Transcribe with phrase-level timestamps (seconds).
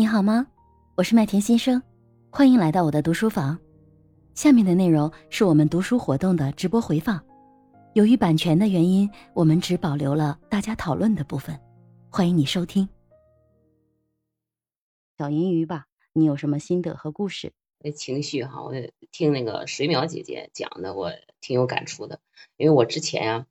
[0.00, 0.46] 你好吗？
[0.94, 1.82] 我是麦田先生，
[2.30, 3.58] 欢迎来到我的读书房。
[4.32, 7.22] 下面的内容是我们读书活动的直播回放，
[7.92, 11.54] 由于版权的原因，我们只保留了大家讨论的部分。
[12.08, 12.88] 欢迎你收听。
[15.18, 15.84] 小银鱼吧，
[16.14, 17.52] 你有什么心得和故事？
[17.94, 18.72] 情绪哈，我
[19.12, 21.12] 听那个水淼姐姐讲的，我
[21.42, 22.20] 挺有感触的。
[22.56, 23.46] 因为我之前啊，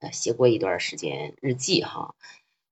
[0.00, 2.14] 呃，写过一段时间日记哈。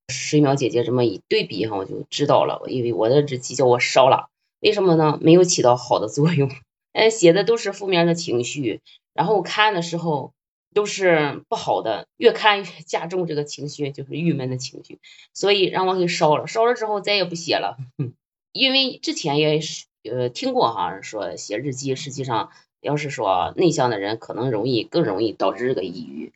[0.09, 2.63] 水淼姐姐这么一对比哈，我就知道了。
[2.69, 4.29] 因为我的日记叫我烧了，
[4.61, 5.19] 为什么呢？
[5.21, 6.51] 没有起到好的作用。
[6.93, 8.81] 哎，写的都是负面的情绪，
[9.15, 10.33] 然后看的时候
[10.75, 14.99] 都是不好的，越看越加重这个情绪，就是郁闷的情绪。
[15.35, 17.77] 所以让我给烧了，烧了之后再也不写了。
[18.53, 19.87] 因为之前也是。
[20.05, 22.51] 呃，听过哈，说写日记，实际上
[22.81, 26.33] 要是说内向的人，可能容易更容易导致这个抑郁。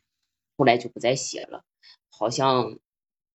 [0.55, 1.65] 后来就不再写了，
[2.09, 2.77] 好像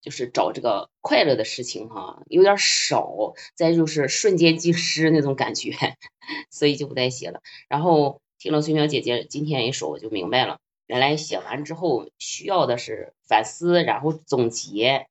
[0.02, 3.32] 就是找这个快乐的事情哈，有点少。
[3.54, 5.72] 再就是瞬间即逝那种感觉，
[6.50, 7.40] 所以就不再写了。
[7.68, 15.06] 然后听了孙淼姐姐今天一说，我就明白了，原来写完之后需要的是反思，然后总结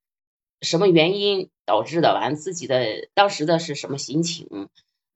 [0.62, 4.68] 什么原因导致的，完自己的当时的是什么心情。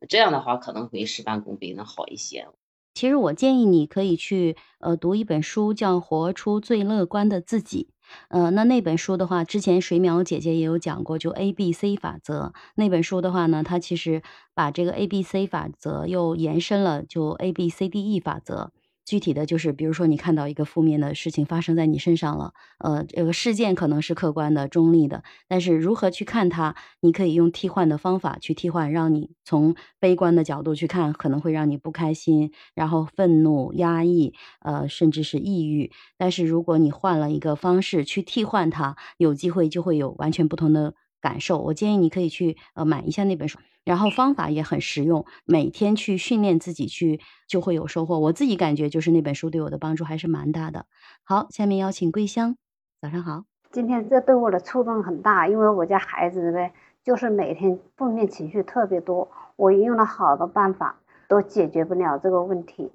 [0.07, 2.47] 这样的话可能会事半功倍，能好一些。
[2.93, 7.89] 其实我建议你可以去呃读一本书，叫《活出最乐观的自己》。
[8.29, 14.21] 呃，那那本书的话，之前水淼姐姐也有讲过，就 A B C 法则那本书的话呢，它其实
[14.53, 18.71] 把这个 A B C 法则又延伸了，就 A B C D E 法则。
[19.05, 35.91] 具体的就是，比如说你看到一个负面的事情发生在你身上了，呃，这个事件可能是客观的、中立的，但是如何去看它，你可以用替换的方法去替换，让你从悲观的角度去看，可能会让你不开心，然后愤怒、压抑，呃，甚至是抑郁。
[36.17, 40.95] 但是如果你换了一个方式去替换它，有机会就会有完全不同的
[41.25, 41.57] 感受。
[41.57, 43.57] 我建议你可以去呃买一下那本书。
[43.83, 48.19] 然后方法也很实用，每天去训练自己去就会有收获。
[48.19, 50.85] 我自己感觉就是那本书对我的帮助还是蛮大的。
[51.23, 52.55] 好，下面邀请桂香，
[53.01, 53.43] 早上好。
[53.71, 60.97] 今天这对我的触动很大，因为我家孩子呗，就是每天负面情绪特别多，我用了好多办法
[61.27, 62.91] 都解决不了这个问题，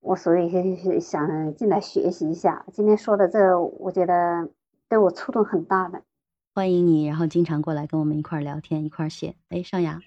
[0.00, 0.48] 我所以
[1.00, 2.64] 想进来学习一下。
[2.72, 4.48] 今天说的这，我觉得
[4.88, 6.00] 对我触动很大的。
[6.54, 9.36] 欢迎你，然后经常过来跟我们一块聊天，一块写。
[9.48, 10.00] 哎，尚雅。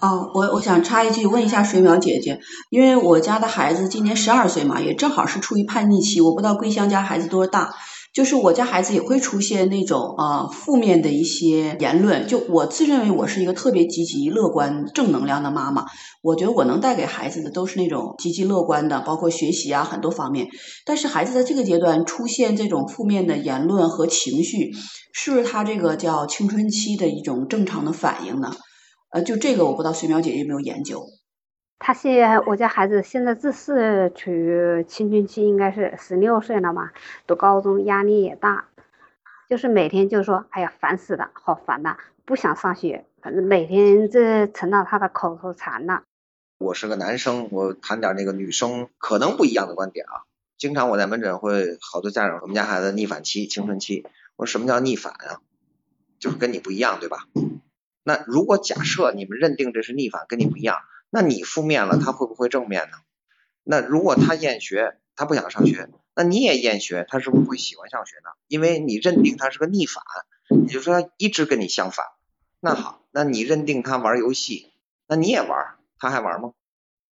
[0.00, 6.20] 哦，我我想插一句，问一下水淼姐姐，因为我家的孩子今年十二岁嘛，也正好是处于叛逆期。
[6.20, 7.74] 我不知道桂香家孩子多大，
[8.12, 12.26] 就是我家孩子也会出现那种啊负面的一些言论。
[12.26, 15.86] 就我自认为我是一个特别积极、乐观、正能量的妈妈，
[16.22, 20.48] 我觉得我能带给孩子的都是那种积极乐观的，包括学习啊很多方面。
[20.84, 24.72] 但是孩子在这个阶段出现这种负面的言论和情绪，
[25.12, 28.52] 是不是他这个叫青春期的一种正常的反应呢？
[29.12, 31.04] 呃，就这个我不知道水淼姐姐有没有研究。
[31.82, 36.92] 他现我家孩子现在这是处于青春期，应该是十六岁了嘛，
[37.26, 38.66] 读高中压力也大，
[39.48, 41.96] 就是每天就说，哎呀烦死了，好烦呐，
[42.26, 46.02] 不想上学，反正每天这成了他的口头禅了。
[46.58, 50.28] 我是个男生，我谈点那个女生可能不一样的观点啊。
[50.58, 55.40] 经常我在门诊会好多家长，我们家孩子逆反期，青春期，我说什么叫逆反啊？
[56.18, 57.26] 就是跟你不一样，对吧？
[58.04, 60.76] 那如果假设你们认定这是逆反，跟你不一样，
[61.10, 62.96] 那你负面了，他会不会正面呢？
[63.64, 68.30] 那如果他厌学，他不想上学，那你也厌学，他是不是会喜欢上学呢？
[68.46, 70.02] 因为你认定他是个逆反，
[70.48, 72.06] 也就是说一直跟你相反。
[72.60, 74.72] 那好，那你认定他玩游戏，
[75.06, 76.52] 那你也玩，他还玩吗？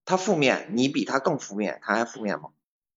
[0.05, 2.51] 他负面，你比他更负面，他还负面吗？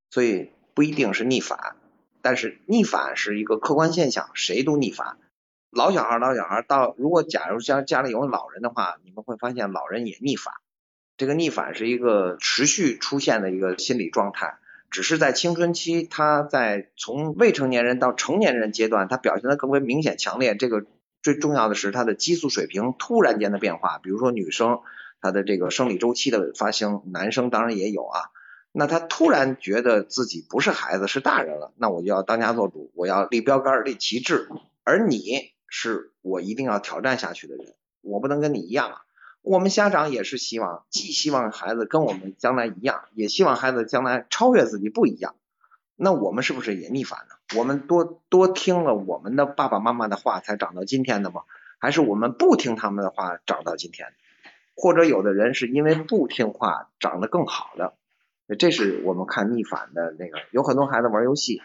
[0.10, 1.76] 所以不一定是逆反，
[2.22, 5.18] 但是逆反是一个客观现象，谁都逆反。
[5.70, 10.54] 老小孩，老小孩到，如果假如家家里有老人的话，你们会发现老人也逆反。
[11.18, 14.58] 这个逆反是一个持续出现的一个心理状态，
[14.92, 20.56] 只是在青春期，他在从未成年人到成年人阶段，他表现的更为明显强烈。
[20.56, 20.86] 这个
[21.22, 24.80] 最重要的是他的激素水平突然间的变化，比如说女生
[25.22, 28.30] 她的这个生理周期的发生，男生当然也有啊。
[28.72, 34.48] 那他突然觉得自己不是孩子，是大人了，那我就要当家做主，我要立标杆、立旗帜，
[34.84, 35.52] 而你。
[35.70, 39.02] 是我一定要挑战下去的人，我不能跟你一样啊。
[39.48, 45.36] 我们家长也是希望，既希望孩子跟我们将来一样，也希望孩子将来超越自己不一样。
[45.96, 47.36] 那我们是不是也逆反呢？
[47.58, 51.44] 我们多多听了我们的爸爸妈妈的话才长到今天的吗？
[51.80, 54.14] 还是我们不听他们的话长到今天？
[54.76, 57.94] 或者有的人是因为不听话长得更好的？
[58.60, 60.40] 这是我们看逆反的那个。
[60.52, 61.62] 有很多孩子玩游戏，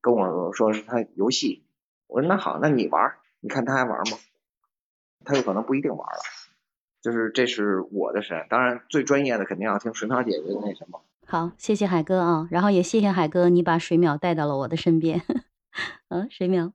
[0.00, 1.62] 跟我说是他游戏。
[2.06, 4.18] 我说那好，那你玩，你看他还玩吗？
[5.24, 6.20] 他有可能不一定玩了。
[7.06, 11.00] 就是这是我的神，当然最专业的肯定要听水淼姐姐的那什么。
[11.24, 15.22] 好，谢谢海哥啊，然后也谢谢海哥，你把水淼带到了我的身边。
[16.10, 16.72] 嗯，水淼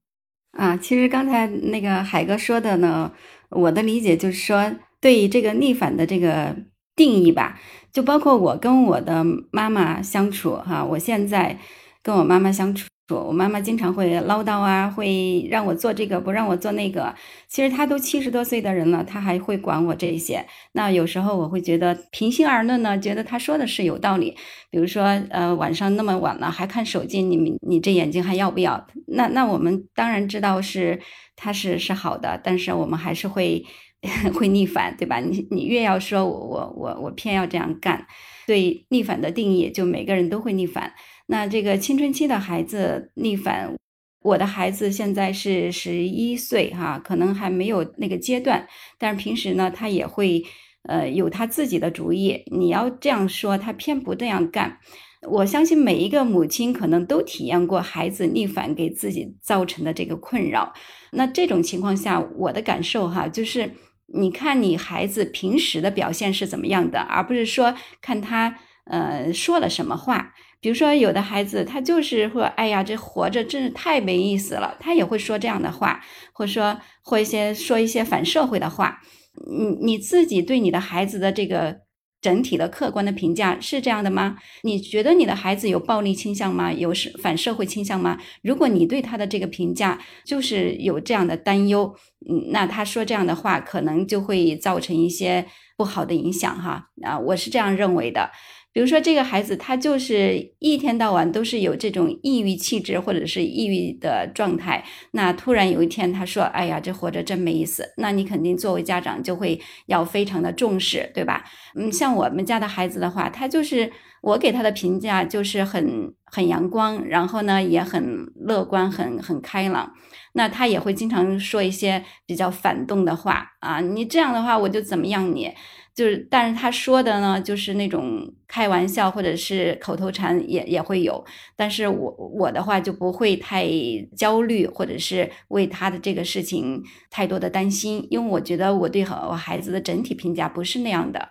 [0.54, 3.12] 啊，其实刚才那个海哥说的呢，
[3.50, 6.56] 我的理解就是说，对这个逆反的这个
[6.96, 7.60] 定义吧，
[7.92, 11.60] 就包括我跟我的妈妈相处哈，我现在
[12.02, 12.88] 跟我妈妈相处。
[13.12, 17.14] 我妈妈经常会唠叨啊，会让我做这个，不让我做那个。
[17.48, 20.46] 其实她都七十多岁的人了，她还会管我这些。
[20.74, 24.36] 那有时候我会觉得，平心而论呢，觉得她说的是有道理。
[24.70, 27.36] 比如说，呃，晚上那么晚了还看手机，你
[27.68, 28.88] 你这眼睛还要不要？
[29.08, 31.00] 那那我们当然知道是
[31.36, 33.66] 他是是好的，但是我们还是会
[34.34, 35.20] 会逆反，对吧？
[35.20, 38.08] 你你越要说我我我我偏要这样干，
[38.48, 40.94] 对逆反的定义，就每个人都会逆反。
[41.32, 43.74] 那这个青春期的孩子逆反，
[44.22, 48.68] 我的孩子现在是十一岁哈，可能还没有那个阶段，
[49.00, 50.44] 但是平时呢，他也会
[50.90, 52.44] 呃有他自己的主意。
[52.52, 54.78] 你要这样说，他偏不这样干。
[55.26, 60.74] 我相信每一个母亲可能都体验过孩子逆反给自己造成的这个困扰。
[61.14, 63.72] 那这种情况下，我的感受哈，就是
[64.08, 70.34] 你看你孩子平时的表现是怎么样的，而不是说看他呃说了什么话。
[70.60, 76.00] 比如说，有的孩子他就是说，哎呀，这活着真是太没意思了，他也会说这样的话，
[76.34, 79.02] 或者说或一些说一些反社会的话。
[79.50, 81.78] 你你自己对你的孩子的这个
[82.22, 84.38] 整体的客观的评价是这样的吗？
[84.62, 86.72] 你觉得你的孩子有暴力倾向吗？
[86.72, 88.20] 有是反社会倾向吗？
[88.44, 91.96] 如果你对他的这个评价就是有这样的担忧，
[92.30, 96.90] 嗯，那他说这样的话可能就会造成一些不好的影响哈。
[97.02, 98.30] 啊，我是这样认为的。
[98.74, 104.84] 比如说，这个孩子他就是一天到晚都是有这种抑郁气质或者是抑郁的状态。
[105.12, 111.44] 那突然有一天他说：“哎呀，这活着真没意思。”那你肯定作为家长就会要非常的重视，对吧？
[111.76, 113.92] 嗯，像我们家的孩子的话，他就是
[114.22, 119.92] 我给他的评价就是很很阳光，然后呢也很乐观，很很开朗。
[120.34, 125.52] 那他也会经常说一些比较反动的话啊，你这样的话我就怎么样你。
[125.94, 131.24] 就是，但是他说的呢，就是那种开玩笑或者是口头禅也也会有，
[131.58, 133.68] 但是我我的话就不会太
[134.16, 141.30] 焦虑，或者是为他的这个事情太多的担心，因为我觉得我对我孩子的整体评价不是那样的。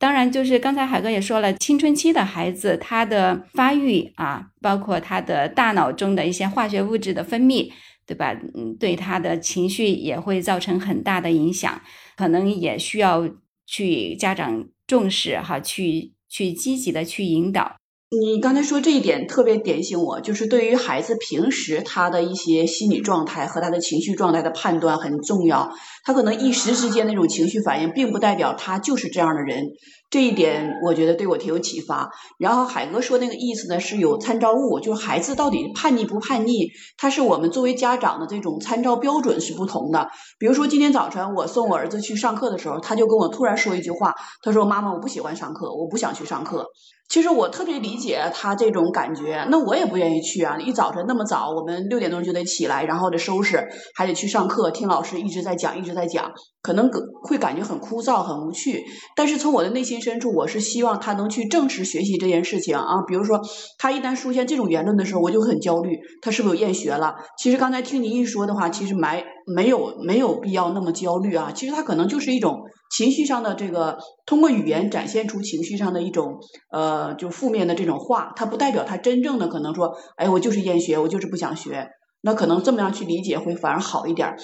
[0.00, 7.70] 当然，就是刚才海哥也说了，青春期的孩子他的发育啊，包括他的大脑中的一些化学物质的分泌，
[8.06, 8.34] 对吧？
[8.56, 11.80] 嗯，对他的情绪也会造成很大的影响，
[12.16, 13.28] 可能也需要。
[13.70, 17.76] 去家长重视哈，去去积极的去引导。
[18.10, 25.72] 你刚才说这一点特别点醒我，就是对于孩子平时他的一些心理状态和他的情绪状态的判断很重要。
[26.04, 29.68] 他可能一时之间那种情绪反应，并不代表他就是这样的人。
[30.10, 32.10] 这一点我觉得对我挺有启发。
[32.38, 40.08] 然后海哥说那个意思呢，是有参照物，就是孩子到底叛逆不叛逆，他是我们作为家长的这种参照标准是不同的。
[40.38, 46.66] 比如说今天早晨我送我儿子去上课的时候，他就跟我突然说一句话，他说：“妈妈，我不喜欢上课，我不想去上课。”
[47.08, 50.58] 其实我特别理解他这种感觉，那我也不愿意去啊！
[50.60, 56.30] 一早晨那么早，我们六点钟就得起来，然后得收拾，还得去上课，听老师一直在讲，一直在讲，
[56.62, 56.88] 可能
[57.24, 58.84] 会感觉很枯燥、很无趣。
[59.16, 63.02] 但是从我的内心深处，我是希望他能去正式学习这件事情啊。
[63.06, 63.40] 比如说，
[63.78, 67.16] 他一旦出现这种言论的时候，我就很焦虑，他是不是有厌学了？
[67.38, 71.52] 其实刚才听您一说的话，其实没没有没有必要那么焦虑啊。
[71.54, 72.60] 其实他可能就是一种。
[72.92, 76.40] 情绪上的这个，通过语言展现出情绪上的一种，
[76.72, 81.86] 呃，就负面的这种话，他不代表他真正的可能说，哎，我就是厌学，我就是不想学，
[82.20, 84.34] 那可能这么样去理解会反而好一点。